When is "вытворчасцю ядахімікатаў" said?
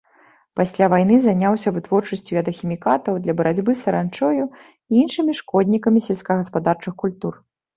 1.75-3.13